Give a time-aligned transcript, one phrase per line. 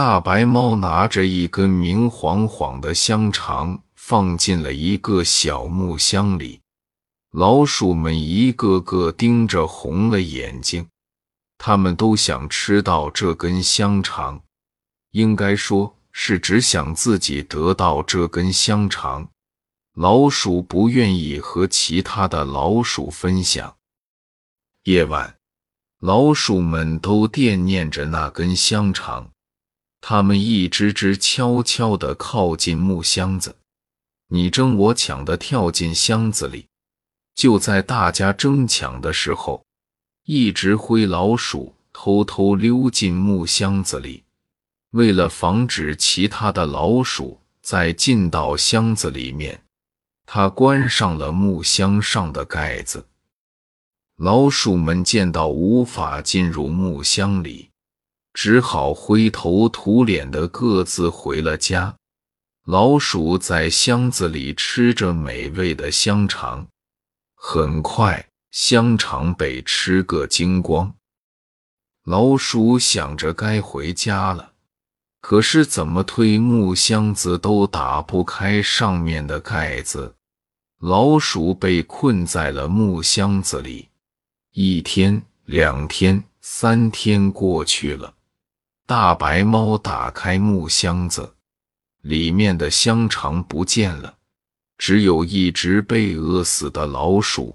[0.00, 6.60] 大白猫拿着一根明晃晃的香肠，放进了一个小木箱里。
[7.32, 10.86] 老鼠们一个个盯着，红了眼睛。
[11.58, 14.40] 他们都想吃到这根香肠，
[15.10, 19.28] 应该说是只想自己得到这根香肠。
[19.96, 23.74] 老鼠不愿意和其他的老鼠分享。
[24.84, 25.38] 夜晚，
[25.98, 29.32] 老鼠们都惦念着那根香肠。
[30.00, 33.56] 他们一只只悄悄地靠近木箱子，
[34.28, 36.66] 你争我抢地跳进箱子里。
[37.34, 39.64] 就在大家争抢的时候，
[40.24, 44.24] 一只灰老鼠偷偷溜进木箱子里。
[44.90, 49.62] 为了防止其他的老鼠再进到箱子里面，
[50.26, 53.06] 它关上了木箱上的盖子。
[54.16, 57.68] 老鼠们见到无法进入木箱里。
[58.40, 61.96] 只好灰头土脸的各自回了家。
[62.66, 66.68] 老鼠在箱子里吃着美味的香肠，
[67.34, 70.94] 很快香肠被吃个精光。
[72.04, 74.52] 老鼠想着该回家了，
[75.20, 80.14] 可是怎么推木箱子都打不开上面的盖子。
[80.78, 83.88] 老鼠被困在了木箱子里。
[84.52, 88.14] 一天、两天、三天过去了。
[88.88, 91.34] 大白猫打开木箱子，
[92.00, 94.16] 里面的香肠不见了，
[94.78, 97.54] 只有一只被饿死的老鼠